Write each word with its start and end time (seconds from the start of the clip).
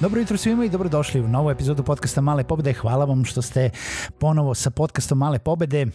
Dobro 0.00 0.20
jutro 0.20 0.36
svima 0.36 0.64
i 0.64 0.68
dobrodošli 0.68 1.20
u 1.20 1.28
novu 1.28 1.50
epizodu 1.50 1.82
podcasta 1.82 2.20
Male 2.20 2.44
pobede. 2.44 2.72
Hvala 2.72 3.04
vam 3.04 3.24
što 3.24 3.42
ste 3.42 3.70
ponovo 4.18 4.54
sa 4.54 4.70
podcastom 4.70 5.18
Male 5.18 5.38
pobede. 5.38 5.86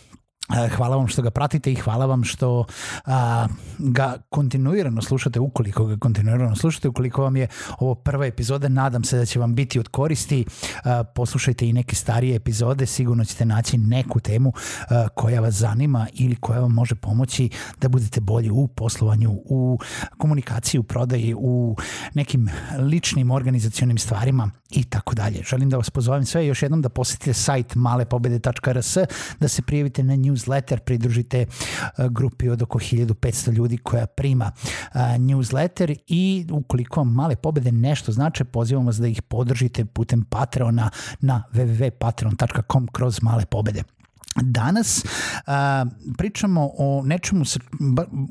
Hvala 0.50 0.96
vam 0.96 1.08
što 1.08 1.22
ga 1.22 1.32
pratite 1.32 1.72
i 1.72 1.76
hvala 1.76 2.06
vam 2.06 2.24
što 2.24 2.66
a, 3.06 3.48
ga 3.78 4.18
kontinuirano 4.30 5.02
slušate, 5.02 5.40
ukoliko 5.40 5.86
ga 5.86 5.98
kontinuirano 5.98 6.56
slušate, 6.56 6.88
ukoliko 6.88 7.22
vam 7.22 7.36
je 7.36 7.48
ovo 7.80 7.96
prva 7.96 8.26
epizoda, 8.26 8.68
nadam 8.68 9.04
se 9.04 9.18
da 9.18 9.26
će 9.26 9.40
vam 9.40 9.56
biti 9.56 9.80
od 9.80 9.88
koristi. 9.88 10.46
A, 10.84 11.04
poslušajte 11.04 11.70
i 11.70 11.74
neke 11.74 11.96
starije 11.96 12.36
epizode, 12.36 12.86
sigurno 12.86 13.26
ćete 13.26 13.46
naći 13.46 13.78
neku 13.78 14.20
temu 14.20 14.54
a, 14.90 15.08
koja 15.16 15.42
vas 15.42 15.54
zanima 15.54 16.08
ili 16.14 16.36
koja 16.36 16.60
vam 16.60 16.72
može 16.72 16.96
pomoći 16.96 17.50
da 17.82 17.90
budete 17.90 18.22
bolji 18.22 18.50
u 18.50 18.68
poslovanju, 18.68 19.32
u 19.46 19.80
komunikaciji, 20.18 20.80
u 20.80 20.84
prodaji, 20.84 21.36
u 21.38 21.76
nekim 22.14 22.50
ličnim 22.80 23.32
organizacionim 23.32 23.98
stvarima 23.98 24.52
i 24.70 24.84
tako 24.84 25.16
dalje. 25.16 25.44
Želim 25.44 25.70
da 25.70 25.78
vas 25.78 25.90
pozovem 25.90 26.26
sve 26.26 26.48
još 26.48 26.62
jednom 26.62 26.82
da 26.82 26.90
posetite 26.90 27.34
sajt 27.34 27.76
malepobede.rs, 27.76 28.98
da 29.40 29.48
se 29.48 29.62
prijavite 29.62 30.04
na 30.04 30.16
newsletter, 30.34 30.80
pridružite 30.80 31.46
grupi 32.10 32.50
od 32.50 32.62
oko 32.62 32.80
1500 32.80 33.52
ljudi 33.52 33.78
koja 33.78 34.06
prima 34.06 34.52
newsletter 34.96 35.96
i 36.08 36.46
ukoliko 36.52 37.04
male 37.04 37.36
pobede 37.36 37.72
nešto 37.72 38.12
znače, 38.12 38.44
pozivam 38.44 38.86
vas 38.86 38.98
da 38.98 39.08
ih 39.08 39.22
podržite 39.22 39.86
putem 39.86 40.24
Patreona 40.24 40.90
na 41.20 41.44
www.patreon.com 41.54 42.88
kroz 42.88 43.22
male 43.22 43.46
pobede. 43.46 43.84
Danas 44.42 45.06
a, 45.46 45.86
pričamo 46.18 46.72
o 46.78 47.02
nečemu 47.06 47.46
sa, 47.46 47.60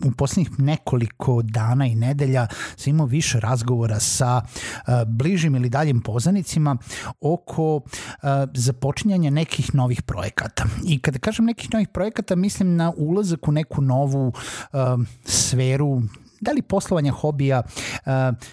u 0.05 0.11
poslednjih 0.11 0.50
nekoliko 0.58 1.42
dana 1.42 1.86
i 1.86 1.95
nedelja 1.95 2.47
sam 2.77 2.91
imao 2.91 3.06
više 3.06 3.41
razgovora 3.41 4.00
sa 4.00 4.42
a, 4.86 5.05
bližim 5.05 5.55
ili 5.55 5.69
daljim 5.69 6.00
poznanicima 6.00 6.77
oko 7.20 7.80
a, 8.23 8.47
započinjanja 8.55 9.30
nekih 9.30 9.75
novih 9.75 10.03
projekata. 10.03 10.64
I 10.84 10.98
kada 10.98 11.19
kažem 11.19 11.45
nekih 11.45 11.70
novih 11.73 11.89
projekata, 11.89 12.36
mislim 12.36 12.77
na 12.77 12.92
ulazak 12.97 13.48
u 13.48 13.53
neku 13.53 13.83
novu 13.83 14.33
a, 14.73 14.98
sferu 15.25 16.03
da 16.42 16.53
li 16.53 16.62
poslovanja 16.62 17.12
hobija, 17.12 17.62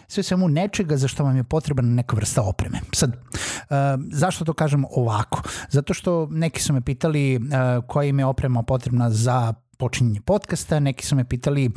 sve 0.08 0.24
svemu 0.24 0.48
nečega 0.48 0.98
za 0.98 1.08
što 1.08 1.24
vam 1.24 1.38
je 1.38 1.44
potrebna 1.44 1.84
neka 1.96 2.16
vrsta 2.16 2.42
opreme. 2.42 2.80
Sad, 2.94 3.18
zašto 4.12 4.46
to 4.46 4.54
kažem 4.54 4.86
ovako? 4.92 5.42
Zato 5.70 5.94
što 5.94 6.28
neki 6.32 6.62
su 6.62 6.74
me 6.74 6.82
pitali 6.82 7.40
koja 7.88 8.08
im 8.08 8.20
je 8.20 8.26
oprema 8.26 8.64
potrebna 8.64 9.10
za 9.10 9.54
počinjenje 9.78 10.22
podcasta, 10.22 10.80
neki 10.80 11.06
su 11.06 11.16
me 11.16 11.26
pitali 11.26 11.72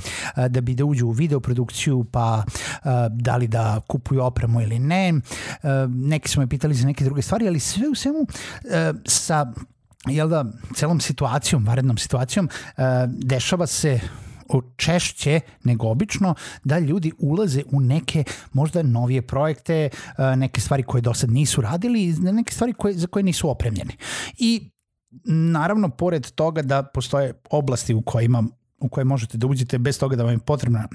da 0.49 0.61
bi 0.61 0.75
da 0.75 0.85
uđu 0.85 1.07
u 1.07 1.11
videoprodukciju 1.11 2.05
pa 2.05 2.45
da 3.11 3.37
li 3.37 3.49
da 3.49 3.81
kupuju 3.89 4.23
opremu 4.23 4.61
ili 4.61 4.79
ne, 4.79 5.13
neki 5.89 6.29
su 6.29 6.41
me 6.41 6.47
pitali 6.47 6.75
za 6.75 6.87
neke 6.87 7.05
druge 7.05 7.23
stvari, 7.23 7.49
ali 7.49 7.61
sve 7.61 7.89
u 7.89 7.95
svemu 7.95 8.27
sa 9.07 9.53
jel 10.07 10.29
da, 10.29 10.45
celom 10.75 11.01
situacijom, 11.01 11.65
varednom 11.65 11.99
situacijom, 11.99 12.49
dešava 13.07 13.67
se 13.67 14.01
češće 14.77 15.41
nego 15.65 15.89
obično 15.89 16.35
da 16.65 16.79
ljudi 16.79 17.13
ulaze 17.19 17.63
u 17.73 17.81
neke 17.81 18.25
možda 18.53 18.83
novije 18.83 19.23
projekte, 19.23 19.89
neke 20.37 20.61
stvari 20.61 20.83
koje 20.83 21.01
do 21.01 21.15
sad 21.15 21.31
nisu 21.31 21.61
radili 21.61 22.13
neke 22.13 22.53
stvari 22.53 22.73
koje, 22.73 22.95
za 22.95 23.07
koje 23.07 23.23
nisu 23.23 23.51
opremljeni. 23.51 23.97
I 24.39 24.71
naravno, 25.27 25.89
pored 25.89 26.31
toga 26.31 26.63
da 26.63 26.83
postoje 26.83 27.33
oblasti 27.51 27.95
u 27.95 28.03
kojima 28.03 28.45
u 28.83 28.89
koje 28.89 29.05
možete 29.05 29.39
da 29.39 29.47
uđete 29.47 29.79
bez 29.79 29.99
toga 29.99 30.17
da 30.17 30.25
vam 30.25 30.33
je 30.33 30.39
potrebna 30.39 30.89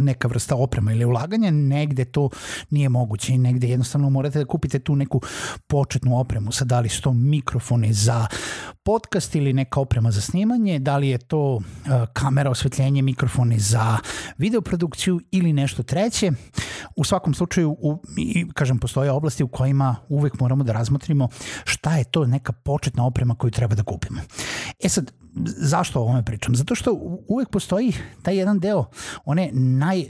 neka 0.00 0.28
vrsta 0.28 0.56
oprema 0.56 0.92
ili 0.92 1.04
ulaganja, 1.04 1.50
negde 1.50 2.04
to 2.04 2.28
nije 2.70 2.88
moguće 2.88 3.32
i 3.32 3.38
negde 3.38 3.68
jednostavno 3.68 4.10
morate 4.10 4.38
da 4.38 4.44
kupite 4.44 4.78
tu 4.78 4.96
neku 4.96 5.20
početnu 5.66 6.18
opremu, 6.18 6.52
sad 6.52 6.68
da 6.68 6.80
li 6.80 6.88
su 6.88 7.02
to 7.02 7.12
mikrofone 7.12 7.92
za 7.92 8.26
podcast 8.82 9.34
ili 9.34 9.52
neka 9.52 9.80
oprema 9.80 10.10
za 10.10 10.20
snimanje, 10.20 10.78
da 10.78 10.96
li 10.96 11.08
je 11.08 11.18
to 11.18 11.54
uh, 11.54 11.62
kamera, 12.12 12.50
osvetljenje, 12.50 13.02
mikrofone 13.02 13.58
za 13.58 13.98
videoprodukciju 14.38 15.20
ili 15.30 15.52
nešto 15.52 15.82
treće. 15.82 16.32
U 16.96 17.04
svakom 17.04 17.34
slučaju, 17.34 17.70
u, 17.70 18.02
i, 18.16 18.46
kažem, 18.54 18.78
postoje 18.78 19.10
oblasti 19.10 19.42
u 19.42 19.48
kojima 19.48 19.96
uvek 20.08 20.40
moramo 20.40 20.64
da 20.64 20.72
razmotrimo 20.72 21.28
šta 21.64 21.96
je 21.96 22.04
to 22.04 22.26
neka 22.26 22.52
početna 22.52 23.06
oprema 23.06 23.34
koju 23.34 23.50
treba 23.50 23.74
da 23.74 23.82
kupimo. 23.82 24.20
E 24.84 24.88
sad, 24.88 25.12
zašto 25.44 26.00
o 26.00 26.02
ovome 26.02 26.24
pričam? 26.24 26.56
Zato 26.56 26.74
što 26.74 26.98
uvek 27.28 27.48
postoji 27.48 27.92
taj 28.22 28.36
jedan 28.36 28.58
deo, 28.58 28.84
one 29.24 29.50
naj 29.52 30.04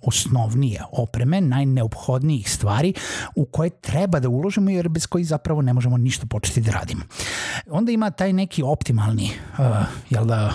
osnovnije 0.00 0.82
opreme, 0.92 1.40
najneophodnijih 1.40 2.52
stvari 2.52 2.94
u 3.36 3.44
koje 3.44 3.70
treba 3.70 4.20
da 4.20 4.28
uložimo 4.28 4.70
jer 4.70 4.88
bez 4.88 5.06
kojih 5.06 5.26
zapravo 5.26 5.62
ne 5.62 5.72
možemo 5.72 5.96
ništa 5.96 6.26
početi 6.26 6.60
da 6.60 6.72
radimo. 6.72 7.02
Onda 7.70 7.92
ima 7.92 8.10
taj 8.10 8.32
neki 8.32 8.62
optimalni 8.62 9.30
uh, 9.58 9.64
jel 10.10 10.24
da, 10.24 10.46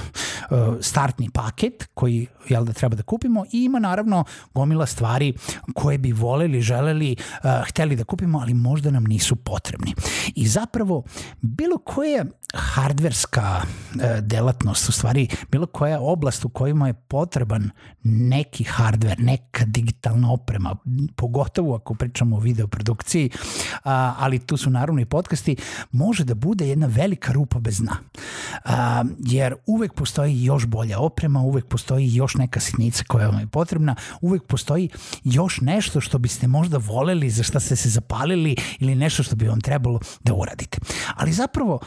uh, 0.51 0.57
startni 0.81 1.29
paket 1.29 1.89
koji 1.94 2.27
jel 2.50 2.65
da 2.65 2.73
treba 2.73 2.95
da 2.95 3.03
kupimo 3.03 3.45
i 3.51 3.63
ima 3.63 3.79
naravno 3.79 4.23
gomila 4.53 4.85
stvari 4.85 5.33
koje 5.73 5.97
bi 5.97 6.11
voleli, 6.11 6.61
želeli, 6.61 7.15
uh, 7.19 7.50
hteli 7.67 7.95
da 7.95 8.03
kupimo, 8.03 8.39
ali 8.39 8.53
možda 8.53 8.91
nam 8.91 9.03
nisu 9.03 9.35
potrebni. 9.35 9.94
I 10.35 10.47
zapravo 10.47 11.03
bilo 11.41 11.77
koje 11.77 12.25
hardverska 12.53 13.61
uh, 13.61 14.01
delatnost, 14.21 14.89
u 14.89 14.91
stvari 14.91 15.27
bilo 15.51 15.65
koja 15.65 15.99
oblast 16.01 16.45
u 16.45 16.49
kojima 16.49 16.87
je 16.87 16.93
potreban 16.93 17.69
neki 18.03 18.63
hardver, 18.63 19.19
neka 19.19 19.65
digitalna 19.65 20.31
oprema, 20.31 20.75
pogotovo 21.15 21.75
ako 21.75 21.93
pričamo 21.93 22.35
o 22.35 22.39
videoprodukciji, 22.39 23.29
a, 23.83 24.15
ali 24.19 24.39
tu 24.39 24.57
su 24.57 24.69
naravno 24.69 25.01
i 25.01 25.05
podcasti, 25.05 25.55
može 25.91 26.23
da 26.23 26.33
bude 26.33 26.67
jedna 26.67 26.87
velika 26.87 27.31
rupa 27.31 27.59
bez 27.59 27.77
dna. 27.77 27.97
A, 28.65 29.03
jer 29.19 29.55
uvek 29.65 29.93
postoji 29.93 30.43
još 30.43 30.65
bolja 30.65 30.99
oprema, 30.99 31.39
uvek 31.39 31.65
postoji 31.65 32.15
još 32.15 32.35
neka 32.35 32.59
sitnica 32.59 33.03
koja 33.07 33.27
vam 33.27 33.39
je 33.39 33.47
potrebna, 33.47 33.95
uvek 34.21 34.43
postoji 34.43 34.89
još 35.23 35.61
nešto 35.61 36.01
što 36.01 36.17
biste 36.17 36.47
možda 36.47 36.77
voleli, 36.77 37.29
za 37.29 37.43
šta 37.43 37.59
ste 37.59 37.75
se 37.75 37.89
zapalili 37.89 38.55
ili 38.79 38.95
nešto 38.95 39.23
što 39.23 39.35
bi 39.35 39.47
vam 39.47 39.61
trebalo 39.61 39.99
da 40.23 40.33
uradite. 40.33 40.77
Ali 41.15 41.31
zapravo, 41.31 41.79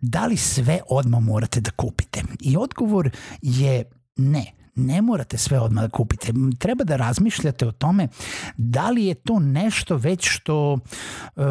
da 0.00 0.26
li 0.26 0.36
sve 0.36 0.80
odmah 0.90 1.22
morate 1.22 1.60
da 1.60 1.70
kupite? 1.70 2.22
I 2.40 2.56
odgovor 2.56 3.10
je 3.42 3.84
ne 4.16 4.58
ne 4.78 5.02
morate 5.02 5.38
sve 5.38 5.60
odmah 5.60 5.84
da 5.84 5.88
kupite. 5.90 6.32
Treba 6.58 6.84
da 6.84 6.96
razmišljate 6.96 7.66
o 7.66 7.72
tome 7.72 8.08
da 8.56 8.90
li 8.90 9.04
je 9.04 9.14
to 9.14 9.38
nešto 9.38 9.96
već 9.96 10.28
što 10.30 10.72
uh, 10.72 11.42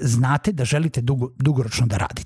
znate 0.00 0.52
da 0.52 0.64
želite 0.64 1.00
dugo, 1.00 1.30
dugoročno 1.36 1.86
da 1.86 1.96
radite 1.96 2.25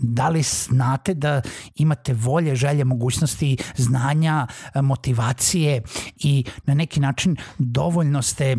da 0.00 0.28
li 0.28 0.42
znate 0.42 1.14
da 1.14 1.42
imate 1.74 2.14
volje, 2.14 2.54
želje, 2.54 2.84
mogućnosti, 2.84 3.56
znanja, 3.76 4.46
motivacije 4.74 5.82
i 6.16 6.44
na 6.66 6.74
neki 6.74 7.00
način 7.00 7.36
dovoljno 7.58 8.22
ste 8.22 8.56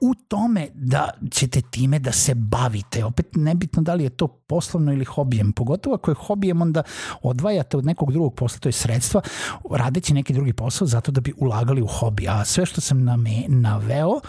u 0.00 0.14
tome 0.28 0.68
da 0.74 1.10
ćete 1.30 1.60
time 1.60 1.98
da 1.98 2.12
se 2.12 2.34
bavite. 2.34 3.04
Opet 3.04 3.26
nebitno 3.34 3.82
da 3.82 3.94
li 3.94 4.04
je 4.04 4.10
to 4.10 4.26
poslovno 4.28 4.92
ili 4.92 5.04
hobijem. 5.04 5.52
Pogotovo 5.52 5.94
ako 5.94 6.10
je 6.10 6.14
hobijem 6.14 6.62
onda 6.62 6.82
odvajate 7.22 7.76
od 7.76 7.86
nekog 7.86 8.12
drugog 8.12 8.34
posla, 8.34 8.58
to 8.58 8.68
je 8.68 8.72
sredstva, 8.72 9.20
radeći 9.70 10.14
neki 10.14 10.32
drugi 10.32 10.52
posao 10.52 10.86
zato 10.86 11.12
da 11.12 11.20
bi 11.20 11.32
ulagali 11.36 11.82
u 11.82 11.86
hobi. 11.86 12.28
A 12.28 12.44
sve 12.44 12.66
što 12.66 12.80
sam 12.80 13.04
name, 13.04 13.44
naveo 13.48 14.20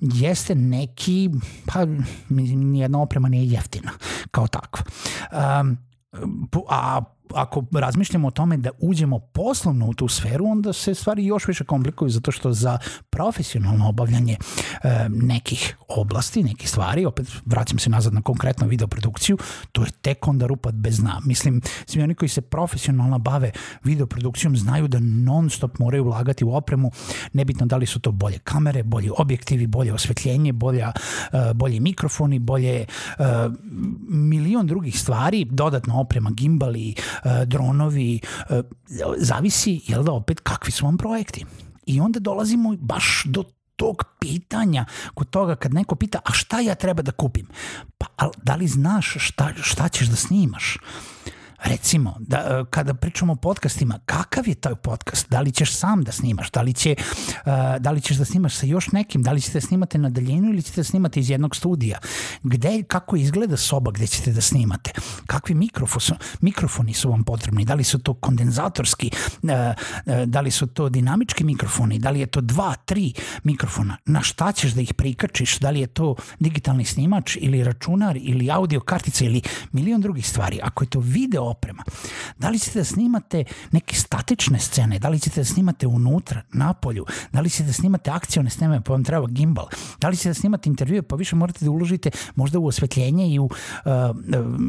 jeste 0.00 0.54
neki, 0.54 1.30
pa 1.66 1.86
nijedna 2.28 3.02
oprema 3.02 3.28
nije 3.28 3.46
jeftina 3.46 3.90
kao 4.30 4.46
takva. 4.46 4.84
Um, 5.60 5.87
a 6.12 7.06
ako 7.34 7.64
razmišljamo 7.72 8.28
o 8.28 8.30
tome 8.30 8.56
da 8.56 8.70
uđemo 8.78 9.18
poslovno 9.18 9.86
u 9.86 9.94
tu 9.94 10.08
sferu, 10.08 10.46
onda 10.46 10.72
se 10.72 10.94
stvari 10.94 11.26
još 11.26 11.48
više 11.48 11.64
komplikuju 11.64 12.10
zato 12.10 12.30
što 12.30 12.52
za 12.52 12.78
profesionalno 13.10 13.88
obavljanje 13.88 14.36
e, 14.82 15.08
nekih 15.08 15.76
oblasti, 15.88 16.42
nekih 16.42 16.68
stvari, 16.68 17.04
opet 17.04 17.26
vraćam 17.46 17.78
se 17.78 17.90
nazad 17.90 18.14
na 18.14 18.22
konkretnu 18.22 18.68
videoprodukciju, 18.68 19.38
to 19.72 19.82
je 19.82 19.90
tek 19.90 20.28
onda 20.28 20.46
rupat 20.46 20.74
bez 20.74 20.98
dna. 20.98 21.20
Mislim, 21.24 21.60
svi 21.86 22.02
oni 22.02 22.14
koji 22.14 22.28
se 22.28 22.40
profesionalno 22.40 23.18
bave 23.18 23.50
videoprodukcijom 23.84 24.56
znaju 24.56 24.88
da 24.88 24.98
non 25.00 25.50
stop 25.50 25.78
moraju 25.78 26.04
ulagati 26.04 26.44
u 26.44 26.54
opremu, 26.54 26.90
nebitno 27.32 27.66
da 27.66 27.76
li 27.76 27.86
su 27.86 28.00
to 28.00 28.12
bolje 28.12 28.38
kamere, 28.38 28.82
bolji 28.82 29.10
objektivi, 29.18 29.66
bolje 29.66 29.92
osvetljenje, 29.92 30.52
bolja, 30.52 30.92
e, 31.32 31.54
bolji 31.54 31.80
mikrofoni, 31.80 32.38
bolje 32.38 32.80
e, 32.80 32.86
milion 34.08 34.66
drugih 34.66 35.00
stvari, 35.00 35.44
dodatna 35.44 36.00
oprema, 36.00 36.30
gimbali, 36.30 36.94
dronovi, 37.46 38.20
e, 38.50 38.62
zavisi, 39.16 39.80
jel 39.86 40.02
da, 40.02 40.12
opet 40.12 40.40
kakvi 40.40 40.72
su 40.72 40.84
vam 40.84 40.96
projekti. 40.96 41.44
I 41.86 42.00
onda 42.00 42.18
dolazimo 42.18 42.76
baš 42.76 43.22
do 43.26 43.44
tog 43.76 44.04
pitanja, 44.20 44.84
kod 45.14 45.30
toga 45.30 45.56
kad 45.56 45.74
neko 45.74 45.94
pita, 45.94 46.20
a 46.24 46.32
šta 46.32 46.60
ja 46.60 46.74
treba 46.74 47.02
da 47.02 47.12
kupim? 47.12 47.46
Pa, 47.98 48.30
da 48.42 48.56
li 48.56 48.66
znaš 48.66 49.16
šta, 49.18 49.52
šta 49.62 49.88
ćeš 49.88 50.08
da 50.08 50.16
snimaš? 50.16 50.78
Recimo, 51.64 52.16
da, 52.20 52.36
e, 52.38 52.64
kada 52.70 52.94
pričamo 52.94 53.32
o 53.32 53.36
podcastima, 53.36 53.98
kakav 54.04 54.48
je 54.48 54.54
taj 54.54 54.74
podcast? 54.74 55.30
Da 55.30 55.40
li 55.40 55.52
ćeš 55.52 55.72
sam 55.74 56.04
da 56.04 56.12
snimaš? 56.12 56.50
Da 56.50 56.62
li, 56.62 56.72
će, 56.72 56.94
uh, 56.98 57.52
da 57.78 57.90
li 57.90 58.00
ćeš 58.00 58.16
da 58.16 58.24
snimaš 58.24 58.54
sa 58.54 58.66
još 58.66 58.92
nekim? 58.92 59.22
Da 59.22 59.32
li 59.32 59.40
ćete 59.40 59.60
da 59.60 59.66
snimate 59.66 59.98
na 59.98 60.08
daljinu 60.08 60.50
ili 60.50 60.62
ćete 60.62 60.80
da 60.80 60.84
snimate 60.84 61.20
iz 61.20 61.30
jednog 61.30 61.56
studija? 61.56 61.98
Gde, 62.42 62.82
kako 62.82 63.16
izgleda 63.16 63.56
soba 63.56 63.90
gde 63.90 64.06
ćete 64.06 64.32
da 64.32 64.40
snimate? 64.40 64.92
Kakvi 65.26 65.54
mikrofoni, 65.54 66.18
mikrofoni 66.40 66.94
su 66.94 67.10
vam 67.10 67.24
potrebni? 67.24 67.64
Da 67.64 67.74
li 67.74 67.84
su 67.84 67.98
to 67.98 68.14
kondenzatorski? 68.14 69.10
Uh, 69.42 69.50
da 70.26 70.40
li 70.40 70.50
su 70.50 70.66
to 70.66 70.88
dinamički 70.88 71.44
mikrofoni? 71.44 71.98
Da 71.98 72.10
li 72.10 72.20
je 72.20 72.26
to 72.26 72.40
dva, 72.40 72.74
tri 72.74 73.12
mikrofona? 73.44 73.96
Na 74.06 74.22
šta 74.22 74.52
ćeš 74.52 74.72
da 74.72 74.80
ih 74.80 74.94
prikačiš? 74.94 75.58
Da 75.58 75.70
li 75.70 75.80
je 75.80 75.86
to 75.86 76.14
digitalni 76.38 76.84
snimač 76.84 77.36
ili 77.40 77.64
računar 77.64 78.16
ili 78.16 78.50
audio 78.50 78.80
kartica 78.80 79.24
ili 79.24 79.42
milion 79.72 80.00
drugih 80.00 80.28
stvari? 80.28 80.60
Ako 80.62 80.84
je 80.84 80.88
to 80.88 81.00
video 81.00 81.47
oprema. 81.48 81.82
Da 82.38 82.48
li 82.48 82.58
ćete 82.58 82.78
da 82.78 82.84
snimate 82.84 83.44
neke 83.72 83.96
statične 83.96 84.58
scene, 84.58 84.98
da 84.98 85.08
li 85.08 85.20
ćete 85.20 85.40
da 85.40 85.44
snimate 85.44 85.86
unutra, 85.86 86.42
na 86.52 86.72
polju, 86.74 87.04
da 87.32 87.40
li 87.40 87.50
ćete 87.50 87.64
da 87.64 87.72
snimate 87.72 88.10
akcione 88.10 88.50
sneme 88.50 88.80
pa 88.80 88.92
vam 88.92 89.04
treba 89.04 89.26
gimbal, 89.26 89.66
da 90.00 90.08
li 90.08 90.16
ćete 90.16 90.28
da 90.28 90.34
snimate 90.34 90.68
intervjue 90.68 91.02
pa 91.02 91.16
više 91.16 91.36
morate 91.36 91.64
da 91.64 91.70
uložite 91.70 92.10
možda 92.34 92.58
u 92.58 92.66
osvetljenje 92.66 93.28
i 93.28 93.38
u 93.38 93.44
uh, 93.44 93.50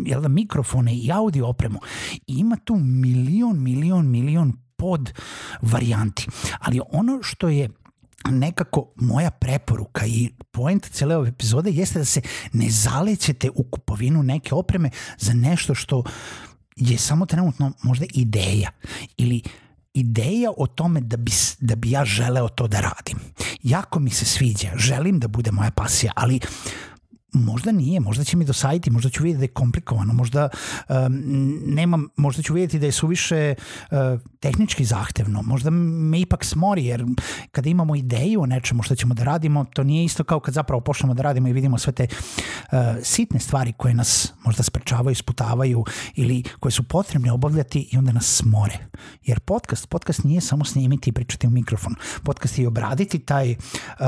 jel 0.05 0.21
da, 0.21 0.27
mikrofone 0.27 0.95
i 0.95 1.11
audio 1.11 1.47
opremu. 1.47 1.79
I 2.27 2.33
ima 2.37 2.55
tu 2.55 2.75
milion, 2.75 3.63
milion, 3.63 4.09
milion 4.09 4.53
pod 4.77 5.13
varijanti. 5.61 6.27
Ali 6.59 6.81
ono 6.91 7.19
što 7.21 7.49
je 7.49 7.69
nekako 8.29 8.93
moja 8.95 9.31
preporuka 9.31 10.05
i 10.05 10.29
point 10.51 10.89
cele 10.91 11.17
ove 11.17 11.29
epizode 11.29 11.71
jeste 11.71 11.99
da 11.99 12.05
se 12.05 12.21
ne 12.53 12.69
zalećete 12.69 13.49
u 13.49 13.63
kupovinu 13.63 14.23
neke 14.23 14.55
opreme 14.55 14.89
za 15.17 15.33
nešto 15.33 15.75
što 15.75 16.03
je 16.79 16.97
samo 16.97 17.25
trenutno 17.25 17.71
možda 17.83 18.05
ideja 18.13 18.69
ili 19.17 19.41
ideja 19.93 20.51
o 20.57 20.67
tome 20.67 21.01
da 21.01 21.17
bi, 21.17 21.31
da 21.59 21.75
bi 21.75 21.91
ja 21.91 22.05
želeo 22.05 22.49
to 22.49 22.67
da 22.67 22.79
radim. 22.79 23.19
Jako 23.63 23.99
mi 23.99 24.09
se 24.09 24.25
sviđa, 24.25 24.71
želim 24.75 25.19
da 25.19 25.27
bude 25.27 25.51
moja 25.51 25.71
pasija, 25.71 26.11
ali 26.15 26.39
možda 27.33 27.71
nije, 27.71 27.99
možda 27.99 28.23
će 28.23 28.37
mi 28.37 28.45
dosaditi, 28.45 28.91
možda 28.91 29.09
ću 29.09 29.23
vidjeti 29.23 29.39
da 29.39 29.43
je 29.43 29.53
komplikovano, 29.53 30.13
možda 30.13 30.49
um, 30.89 30.95
nemam, 31.65 32.07
možda 32.15 32.43
ću 32.43 32.53
vidjeti 32.53 32.79
da 32.79 32.85
je 32.85 32.91
suviše 32.91 33.55
uh, 33.91 33.97
tehnički 34.39 34.85
zahtevno, 34.85 35.41
možda 35.41 35.69
me 35.69 36.19
ipak 36.19 36.45
smori, 36.45 36.85
jer 36.85 37.05
kada 37.51 37.69
imamo 37.69 37.95
ideju 37.95 38.41
o 38.41 38.45
nečemu 38.45 38.83
što 38.83 38.95
ćemo 38.95 39.13
da 39.13 39.23
radimo, 39.23 39.65
to 39.73 39.83
nije 39.83 40.05
isto 40.05 40.23
kao 40.23 40.39
kad 40.39 40.53
zapravo 40.53 40.81
počnemo 40.81 41.13
da 41.13 41.23
radimo 41.23 41.47
i 41.47 41.53
vidimo 41.53 41.77
sve 41.77 41.93
te 41.93 42.07
uh, 42.09 42.79
sitne 43.03 43.39
stvari 43.39 43.73
koje 43.77 43.93
nas 43.93 44.33
možda 44.45 44.63
sprečavaju, 44.63 45.15
sputavaju 45.15 45.85
ili 46.15 46.43
koje 46.59 46.71
su 46.71 46.83
potrebne 46.83 47.31
obavljati 47.31 47.89
i 47.91 47.97
onda 47.97 48.11
nas 48.11 48.25
smore. 48.25 48.77
Jer 49.23 49.39
podcast, 49.39 49.89
podcast 49.89 50.23
nije 50.23 50.41
samo 50.41 50.65
snimiti 50.65 51.09
i 51.09 51.13
pričati 51.13 51.47
u 51.47 51.49
mikrofon. 51.49 51.95
Podcast 52.23 52.59
je 52.59 52.67
obraditi 52.67 53.19
taj 53.19 53.51
uh, 53.51 54.07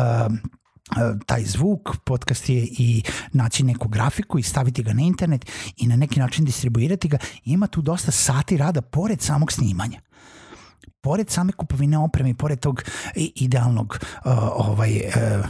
taj 1.26 1.44
zvuk, 1.46 1.98
podcast 2.06 2.50
je 2.50 2.68
i 2.72 3.04
naći 3.34 3.64
neku 3.64 3.88
grafiku 3.88 4.40
i 4.40 4.44
staviti 4.44 4.84
ga 4.84 4.94
na 4.94 5.02
internet 5.02 5.46
i 5.78 5.88
na 5.88 5.96
neki 5.96 6.20
način 6.20 6.46
distribuirati 6.46 7.08
ga. 7.08 7.18
Ima 7.46 7.68
tu 7.68 7.82
dosta 7.82 8.12
sati 8.12 8.58
rada 8.58 8.82
pored 8.82 9.22
samog 9.22 9.52
snimanja 9.52 10.02
pored 11.02 11.30
same 11.30 11.52
kupovine 11.52 11.98
opreme 11.98 12.30
i 12.30 12.34
pored 12.34 12.60
tog 12.60 12.84
idealnog 13.16 13.98
uh, 14.26 14.32
ovaj 14.54 14.92
uh, 14.92 15.46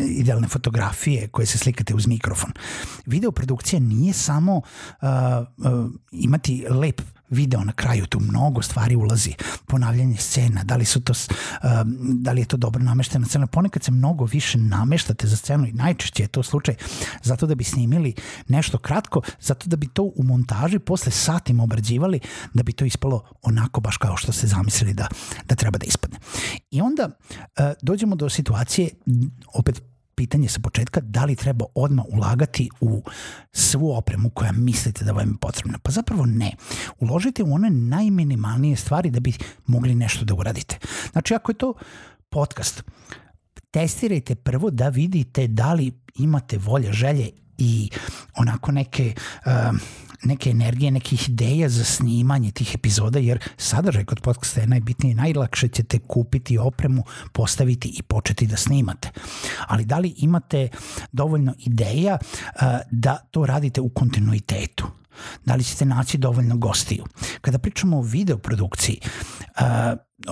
idealne 0.00 0.48
fotografije 0.48 1.28
koje 1.28 1.46
se 1.46 1.58
slikate 1.58 1.94
uz 1.94 2.06
mikrofon. 2.06 2.52
Videoprodukcija 3.06 3.80
nije 3.80 4.12
samo 4.12 4.56
uh, 4.56 4.62
uh, 5.56 5.90
imati 6.12 6.66
lep 6.70 7.00
video 7.30 7.64
na 7.64 7.72
kraju, 7.72 8.06
tu 8.06 8.20
mnogo 8.20 8.62
stvari 8.62 8.96
ulazi, 8.96 9.34
ponavljanje 9.66 10.16
scena, 10.16 10.64
da 10.64 10.76
li, 10.76 10.84
su 10.84 11.00
to, 11.00 11.12
um, 11.12 11.98
da 12.22 12.32
li 12.32 12.40
je 12.40 12.44
to 12.44 12.56
dobro 12.56 12.82
nameštena 12.82 13.26
scena, 13.26 13.46
ponekad 13.46 13.84
se 13.84 13.90
mnogo 13.90 14.24
više 14.24 14.58
nameštate 14.58 15.26
za 15.26 15.36
scenu 15.36 15.66
i 15.66 15.72
najčešće 15.72 16.22
je 16.22 16.28
to 16.28 16.42
slučaj 16.42 16.74
zato 17.22 17.46
da 17.46 17.54
bi 17.54 17.64
snimili 17.64 18.14
nešto 18.48 18.78
kratko, 18.78 19.20
zato 19.40 19.68
da 19.68 19.76
bi 19.76 19.88
to 19.88 20.02
u 20.02 20.22
montaži 20.22 20.78
posle 20.78 21.12
satima 21.12 21.62
obrađivali, 21.62 22.20
da 22.54 22.62
bi 22.62 22.72
to 22.72 22.84
ispalo 22.84 23.22
onako 23.42 23.80
baš 23.80 23.96
kao 23.96 24.16
što 24.16 24.32
ste 24.32 24.46
zamislili 24.46 24.94
da, 24.94 25.08
da 25.48 25.54
treba 25.54 25.78
da 25.78 25.86
ispadne. 25.86 26.18
I 26.70 26.80
onda 26.80 27.08
uh, 27.08 27.64
dođemo 27.82 28.16
do 28.16 28.28
situacije, 28.28 28.88
opet 29.54 29.82
pitanje 30.20 30.48
sa 30.48 30.60
početka 30.60 31.00
da 31.00 31.24
li 31.24 31.36
treba 31.36 31.64
odmah 31.74 32.04
ulagati 32.08 32.68
u 32.80 33.02
svu 33.52 33.92
opremu 33.96 34.30
koja 34.30 34.52
mislite 34.52 35.04
da 35.04 35.12
vam 35.12 35.28
je 35.28 35.34
potrebna. 35.40 35.78
Pa 35.78 35.90
zapravo 35.90 36.26
ne. 36.26 36.52
Uložite 36.98 37.42
u 37.42 37.54
one 37.54 37.70
najminimalnije 37.70 38.76
stvari 38.76 39.10
da 39.10 39.20
bi 39.20 39.32
mogli 39.66 39.94
nešto 39.94 40.24
da 40.24 40.34
uradite. 40.34 40.78
Znači 41.12 41.34
ako 41.34 41.52
je 41.52 41.58
to 41.58 41.74
podcast, 42.28 42.82
testirajte 43.70 44.34
prvo 44.34 44.70
da 44.70 44.88
vidite 44.88 45.46
da 45.46 45.72
li 45.72 45.92
imate 46.14 46.58
volje, 46.58 46.92
želje 46.92 47.30
i 47.58 47.90
onako 48.36 48.72
neke 48.72 49.14
uh, 49.46 49.52
neke 50.24 50.50
energije, 50.50 50.90
nekih 50.90 51.28
ideja 51.28 51.68
za 51.68 51.84
snimanje 51.84 52.50
tih 52.50 52.74
epizoda, 52.74 53.18
jer 53.18 53.38
sadržaj 53.56 54.04
kod 54.04 54.20
podcasta 54.20 54.60
je 54.60 54.66
najbitniji, 54.66 55.14
najlakše 55.14 55.68
ćete 55.68 55.98
kupiti 55.98 56.58
opremu, 56.58 57.04
postaviti 57.32 57.88
i 57.88 58.02
početi 58.02 58.46
da 58.46 58.56
snimate. 58.56 59.10
Ali 59.66 59.84
da 59.84 59.98
li 59.98 60.14
imate 60.16 60.68
dovoljno 61.12 61.54
ideja 61.58 62.18
da 62.90 63.16
to 63.30 63.46
radite 63.46 63.80
u 63.80 63.88
kontinuitetu? 63.88 64.86
Da 65.44 65.54
li 65.54 65.64
ćete 65.64 65.84
naći 65.84 66.18
dovoljno 66.18 66.56
gostiju? 66.56 67.04
Kada 67.40 67.58
pričamo 67.58 67.98
o 67.98 68.02
videoprodukciji, 68.02 69.00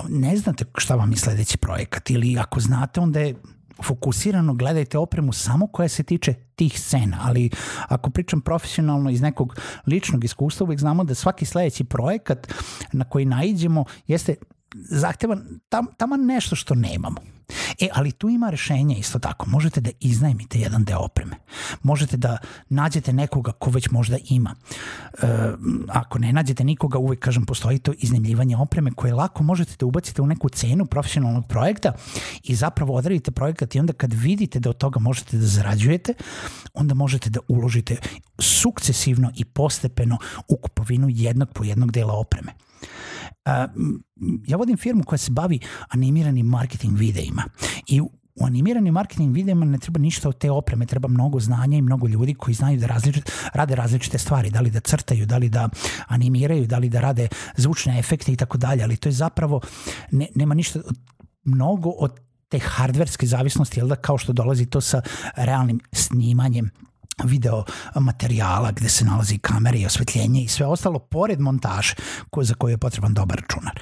ne 0.09 0.37
znate 0.37 0.65
šta 0.77 0.95
vam 0.95 1.11
je 1.11 1.17
sledeći 1.17 1.57
projekat 1.57 2.09
ili 2.09 2.37
ako 2.39 2.59
znate, 2.59 2.99
onda 2.99 3.19
je 3.19 3.35
fokusirano 3.83 4.53
gledajte 4.53 4.97
opremu 4.97 5.33
samo 5.33 5.67
koja 5.67 5.89
se 5.89 6.03
tiče 6.03 6.33
tih 6.55 6.79
scena, 6.79 7.17
ali 7.21 7.49
ako 7.87 8.09
pričam 8.09 8.41
profesionalno 8.41 9.09
iz 9.09 9.21
nekog 9.21 9.55
ličnog 9.87 10.23
iskustva, 10.23 10.63
uvek 10.63 10.79
znamo 10.79 11.03
da 11.03 11.15
svaki 11.15 11.45
sledeći 11.45 11.83
projekat 11.83 12.47
na 12.91 13.05
koji 13.05 13.25
naiđemo 13.25 13.85
jeste 14.07 14.35
zahtevan 14.75 15.59
tam, 15.69 15.85
tamo 15.97 16.17
nešto 16.17 16.55
što 16.55 16.75
nemamo. 16.75 17.21
E, 17.79 17.87
ali 17.93 18.11
tu 18.11 18.29
ima 18.29 18.49
rešenja 18.49 18.97
isto 18.97 19.19
tako. 19.19 19.49
Možete 19.49 19.81
da 19.81 19.89
iznajmite 19.99 20.59
jedan 20.59 20.83
deo 20.83 20.99
opreme. 20.99 21.35
Možete 21.83 22.17
da 22.17 22.37
nađete 22.69 23.13
nekoga 23.13 23.51
ko 23.51 23.69
već 23.69 23.89
možda 23.89 24.17
ima. 24.29 24.55
E, 25.21 25.27
ako 25.87 26.19
ne 26.19 26.33
nađete 26.33 26.63
nikoga, 26.63 26.97
uvek 26.97 27.19
kažem, 27.19 27.45
postoji 27.45 27.79
to 27.79 27.93
iznajmljivanje 27.97 28.57
opreme 28.57 28.91
koje 28.91 29.13
lako 29.13 29.43
možete 29.43 29.75
da 29.79 29.85
ubacite 29.85 30.21
u 30.21 30.27
neku 30.27 30.49
cenu 30.49 30.85
profesionalnog 30.85 31.47
projekta 31.47 31.93
i 32.43 32.55
zapravo 32.55 32.95
odradite 32.95 33.31
projekat 33.31 33.75
i 33.75 33.79
onda 33.79 33.93
kad 33.93 34.13
vidite 34.13 34.59
da 34.59 34.69
od 34.69 34.77
toga 34.77 34.99
možete 34.99 35.37
da 35.37 35.45
zarađujete, 35.45 36.13
onda 36.73 36.93
možete 36.93 37.29
da 37.29 37.39
uložite 37.47 37.97
sukcesivno 38.39 39.31
i 39.35 39.45
postepeno 39.45 40.17
u 40.47 40.57
kupovinu 40.57 41.07
jednog 41.09 41.49
po 41.53 41.63
jednog 41.63 41.91
dela 41.91 42.13
opreme 42.13 42.68
ja 44.47 44.57
vodim 44.57 44.77
firmu 44.77 45.03
koja 45.03 45.17
se 45.17 45.31
bavi 45.31 45.59
animiranim 45.89 46.45
marketing 46.45 46.97
videima 46.97 47.43
i 47.87 48.01
u 48.01 48.45
animiranim 48.45 48.93
marketing 48.93 49.35
videima 49.35 49.65
ne 49.65 49.77
treba 49.77 49.99
ništa 49.99 50.29
od 50.29 50.37
te 50.37 50.51
opreme, 50.51 50.85
treba 50.85 51.07
mnogo 51.07 51.39
znanja 51.39 51.77
i 51.77 51.81
mnogo 51.81 52.07
ljudi 52.07 52.33
koji 52.33 52.53
znaju 52.53 52.79
da 52.79 52.87
različit, 52.87 53.31
rade 53.53 53.75
različite 53.75 54.17
stvari, 54.17 54.49
da 54.49 54.61
li 54.61 54.69
da 54.69 54.79
crtaju, 54.79 55.25
da 55.25 55.37
li 55.37 55.49
da 55.49 55.69
animiraju, 56.07 56.67
da 56.67 56.77
li 56.77 56.89
da 56.89 57.01
rade 57.01 57.27
zvučne 57.57 57.99
efekte 57.99 58.31
i 58.31 58.35
tako 58.35 58.57
dalje, 58.57 58.83
ali 58.83 58.97
to 58.97 59.09
je 59.09 59.13
zapravo, 59.13 59.61
ne, 60.11 60.27
nema 60.35 60.53
ništa 60.53 60.79
mnogo 61.43 61.89
od 61.89 62.19
te 62.49 62.59
hardverske 62.59 63.25
zavisnosti, 63.25 63.79
jel 63.79 63.87
da, 63.87 63.95
kao 63.95 64.17
što 64.17 64.33
dolazi 64.33 64.65
to 64.65 64.81
sa 64.81 65.01
realnim 65.35 65.79
snimanjem 65.91 66.69
video 67.23 67.63
materijala 67.95 68.71
gde 68.71 68.89
se 68.89 69.05
nalazi 69.05 69.37
kamera 69.37 69.77
i 69.77 69.85
osvetljenje 69.85 70.43
i 70.43 70.47
sve 70.47 70.65
ostalo 70.65 70.99
pored 70.99 71.39
montaže 71.39 71.95
ko, 72.29 72.43
za 72.43 72.53
koju 72.53 72.71
je 72.71 72.77
potreban 72.77 73.13
dobar 73.13 73.37
računar. 73.41 73.79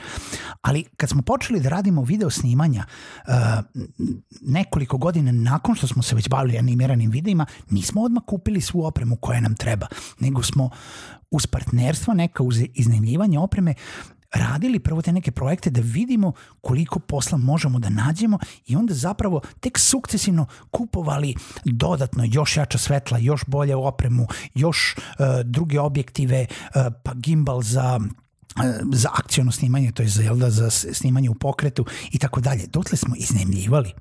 Ali 0.61 0.85
kad 0.97 1.09
smo 1.09 1.21
počeli 1.21 1.59
da 1.59 1.69
radimo 1.69 2.01
video 2.01 2.29
snimanja 2.29 2.85
uh, 3.27 3.33
nekoliko 4.41 4.97
godina 4.97 5.31
nakon 5.31 5.75
što 5.75 5.87
smo 5.87 6.03
se 6.03 6.15
već 6.15 6.29
bavili 6.29 6.57
animiranim 6.57 7.11
videima, 7.11 7.45
nismo 7.69 8.01
odmah 8.01 8.23
kupili 8.27 8.61
svu 8.61 8.85
opremu 8.85 9.15
koja 9.15 9.39
nam 9.41 9.55
treba, 9.55 9.87
nego 10.19 10.43
smo 10.43 10.69
uz 11.31 11.47
partnerstvo, 11.47 12.13
neka 12.13 12.43
uz 12.43 12.61
iznajmljivanje 12.73 13.39
opreme 13.39 13.73
radili 14.33 14.79
prvo 14.79 15.01
te 15.01 15.11
neke 15.11 15.31
projekte 15.31 15.69
da 15.69 15.81
vidimo 15.81 16.33
koliko 16.61 16.99
posla 16.99 17.37
možemo 17.37 17.79
da 17.79 17.89
nađemo 17.89 18.39
i 18.65 18.75
onda 18.75 18.93
zapravo 18.93 19.41
tek 19.59 19.79
sukcesivno 19.79 20.45
kupovali 20.71 21.35
dodatno 21.65 22.23
još 22.27 22.57
jača 22.57 22.77
svetla, 22.77 23.17
još 23.17 23.41
bolje 23.47 23.75
opremu, 23.75 24.27
još 24.55 24.95
uh, 24.97 25.25
druge 25.43 25.79
objektive, 25.79 26.45
uh, 26.49 26.81
pa 27.03 27.13
gimbal 27.13 27.61
za 27.61 27.99
e, 28.63 28.79
za 28.93 29.09
akcijno 29.13 29.51
snimanje, 29.51 29.91
to 29.91 30.03
je 30.03 30.09
za, 30.09 30.33
da, 30.33 30.49
za 30.49 30.69
snimanje 30.69 31.29
u 31.29 31.35
pokretu 31.35 31.85
i 32.11 32.19
tako 32.19 32.41
dalje. 32.41 32.67
Dotle 32.67 32.97
smo 32.97 33.15
iznemljivali 33.15 33.93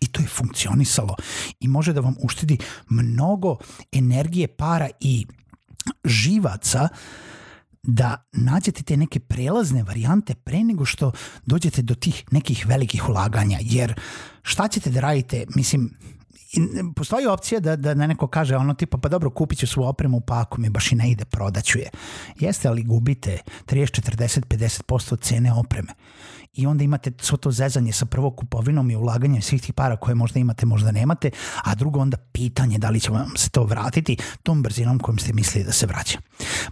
i 0.00 0.06
to 0.06 0.22
je 0.22 0.28
funkcionisalo 0.28 1.16
i 1.60 1.68
može 1.68 1.92
da 1.92 2.00
vam 2.00 2.14
uštedi 2.22 2.58
mnogo 2.88 3.56
energije, 3.92 4.48
para 4.48 4.88
i 5.00 5.26
živaca 6.04 6.88
uh, 6.92 6.98
da 7.82 8.28
nađete 8.32 8.82
te 8.82 8.96
neke 8.96 9.20
prelazne 9.20 9.82
varijante 9.82 10.34
pre 10.34 10.64
nego 10.64 10.84
što 10.84 11.12
dođete 11.46 11.82
do 11.82 11.94
tih 11.94 12.24
nekih 12.30 12.66
velikih 12.66 13.08
ulaganja, 13.08 13.58
jer 13.62 13.94
šta 14.42 14.68
ćete 14.68 14.90
da 14.90 15.00
radite, 15.00 15.46
mislim, 15.54 15.94
postoji 16.96 17.26
opcija 17.26 17.60
da, 17.60 17.76
da 17.76 17.94
neko 17.94 18.26
kaže 18.26 18.56
ono 18.56 18.74
tipa 18.74 18.98
pa 18.98 19.08
dobro 19.08 19.30
kupit 19.30 19.58
ću 19.58 19.66
svu 19.66 19.82
opremu 19.82 20.20
pa 20.20 20.40
ako 20.40 20.60
mi 20.60 20.70
baš 20.70 20.92
i 20.92 20.96
ne 20.96 21.10
ide 21.10 21.24
prodaću 21.24 21.78
je. 21.78 21.90
Jeste 22.38 22.68
ali 22.68 22.82
gubite 22.82 23.38
30, 23.66 24.16
40, 24.16 24.40
50% 24.46 25.20
cene 25.20 25.52
opreme 25.52 25.92
i 26.52 26.66
onda 26.66 26.84
imate 26.84 27.12
svo 27.20 27.36
to 27.36 27.50
zezanje 27.50 27.92
sa 27.92 28.06
prvo 28.06 28.30
kupovinom 28.30 28.90
i 28.90 28.96
ulaganjem 28.96 29.42
svih 29.42 29.62
tih 29.62 29.74
para 29.74 29.96
koje 29.96 30.14
možda 30.14 30.40
imate, 30.40 30.66
možda 30.66 30.90
nemate, 30.90 31.30
a 31.64 31.74
drugo 31.74 32.00
onda 32.00 32.16
pitanje 32.16 32.78
da 32.78 32.90
li 32.90 33.00
će 33.00 33.10
vam 33.10 33.36
se 33.36 33.50
to 33.50 33.64
vratiti 33.64 34.16
tom 34.42 34.62
brzinom 34.62 34.98
kojom 34.98 35.18
ste 35.18 35.32
mislili 35.32 35.66
da 35.66 35.72
se 35.72 35.86
vraća. 35.86 36.18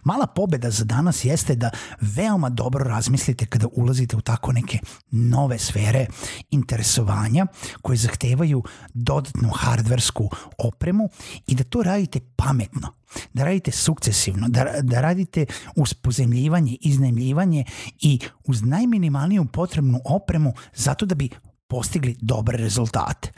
Mala 0.04 0.26
pobeda 0.26 0.70
za 0.70 0.84
danas 0.84 1.24
jeste 1.24 1.54
da 1.54 1.70
veoma 2.00 2.48
dobro 2.48 2.84
razmislite 2.84 3.46
kada 3.46 3.66
ulazite 3.72 4.16
u 4.16 4.20
tako 4.20 4.52
neke 4.52 4.78
nove 5.10 5.58
sfere 5.58 6.06
interesovanja 6.50 7.46
koje 7.82 7.96
zahtevaju 7.96 8.62
dodatnu 8.94 9.50
hardversku 9.68 10.30
opremu 10.58 11.08
i 11.46 11.54
da 11.54 11.64
to 11.64 11.82
radite 11.82 12.20
pametno 12.36 12.98
da 13.32 13.44
radite 13.44 13.70
sukcesivno, 13.70 14.48
da, 14.48 14.66
da 14.82 15.00
radite 15.00 15.46
uz 15.76 15.94
pozemljivanje, 15.94 16.76
iznajmljivanje 16.80 17.64
i 18.00 18.18
uz 18.44 18.62
najminimalniju 18.62 19.46
potrebnu 19.52 20.00
opremu 20.04 20.52
zato 20.74 21.06
da 21.06 21.14
bi 21.14 21.30
postigli 21.68 22.16
dobre 22.20 22.58
rezultate. 22.58 23.32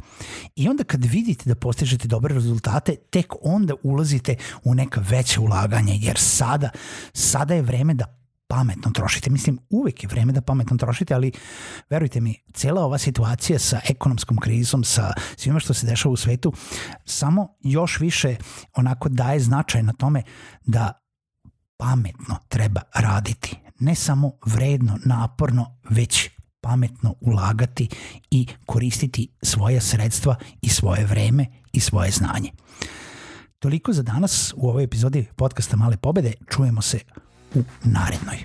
I 0.56 0.68
onda 0.68 0.84
kad 0.84 1.04
vidite 1.04 1.48
da 1.48 1.54
postižete 1.54 2.08
dobre 2.08 2.34
rezultate, 2.34 2.96
tek 3.10 3.32
onda 3.42 3.74
ulazite 3.82 4.36
u 4.64 4.74
neka 4.74 5.00
veća 5.10 5.40
ulaganja, 5.40 5.94
jer 5.96 6.18
sada, 6.18 6.70
sada 7.12 7.54
je 7.54 7.62
vreme 7.62 7.94
da 7.94 8.19
pametno 8.50 8.90
trošite. 8.90 9.30
Mislim, 9.30 9.58
uvek 9.70 10.02
je 10.02 10.08
vreme 10.08 10.32
da 10.32 10.40
pametno 10.40 10.76
trošite, 10.76 11.14
ali 11.14 11.32
verujte 11.90 12.20
mi, 12.20 12.34
cela 12.54 12.84
ova 12.84 12.98
situacija 12.98 13.58
sa 13.58 13.80
ekonomskom 13.88 14.36
krizom, 14.36 14.84
sa 14.84 15.12
svima 15.36 15.60
što 15.60 15.74
se 15.74 15.86
dešava 15.86 16.12
u 16.12 16.16
svetu, 16.16 16.52
samo 17.04 17.48
još 17.60 18.00
više 18.00 18.36
onako 18.76 19.08
daje 19.08 19.40
značaj 19.40 19.82
na 19.82 19.92
tome 19.92 20.22
da 20.66 20.92
pametno 21.76 22.36
treba 22.48 22.80
raditi. 22.94 23.56
Ne 23.80 23.94
samo 23.94 24.32
vredno, 24.46 24.98
naporno, 25.04 25.78
već 25.90 26.30
pametno 26.60 27.14
ulagati 27.20 27.88
i 28.30 28.46
koristiti 28.66 29.28
svoje 29.42 29.80
sredstva 29.80 30.36
i 30.62 30.68
svoje 30.68 31.04
vreme 31.04 31.46
i 31.72 31.80
svoje 31.80 32.10
znanje. 32.10 32.50
Toliko 33.58 33.92
za 33.92 34.02
danas 34.02 34.54
u 34.56 34.68
ovoj 34.68 34.84
epizodi 34.84 35.26
podcasta 35.36 35.76
Male 35.76 35.96
pobede. 35.96 36.32
Čujemo 36.50 36.82
se 36.82 37.00
u 37.54 37.64
narednoj. 37.84 38.44